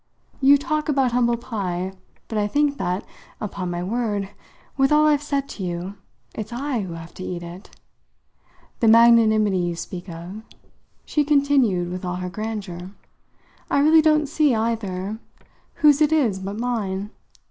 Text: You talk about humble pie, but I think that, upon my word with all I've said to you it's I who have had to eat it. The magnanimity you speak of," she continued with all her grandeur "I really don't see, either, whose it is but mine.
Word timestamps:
You 0.41 0.57
talk 0.57 0.89
about 0.89 1.11
humble 1.11 1.37
pie, 1.37 1.93
but 2.27 2.35
I 2.39 2.47
think 2.47 2.79
that, 2.79 3.05
upon 3.39 3.69
my 3.69 3.83
word 3.83 4.29
with 4.75 4.91
all 4.91 5.05
I've 5.05 5.21
said 5.21 5.47
to 5.49 5.63
you 5.63 5.93
it's 6.33 6.51
I 6.51 6.79
who 6.79 6.93
have 6.93 7.09
had 7.09 7.15
to 7.17 7.23
eat 7.23 7.43
it. 7.43 7.69
The 8.79 8.87
magnanimity 8.87 9.59
you 9.59 9.75
speak 9.75 10.09
of," 10.09 10.41
she 11.05 11.23
continued 11.23 11.91
with 11.91 12.03
all 12.03 12.15
her 12.15 12.29
grandeur 12.31 12.93
"I 13.69 13.77
really 13.77 14.01
don't 14.01 14.25
see, 14.27 14.55
either, 14.55 15.19
whose 15.75 16.01
it 16.01 16.11
is 16.11 16.39
but 16.39 16.57
mine. 16.57 17.11